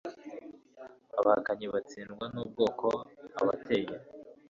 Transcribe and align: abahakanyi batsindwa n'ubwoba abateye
abahakanyi 1.19 1.65
batsindwa 1.73 2.25
n'ubwoba 2.33 2.89
abateye 3.41 3.95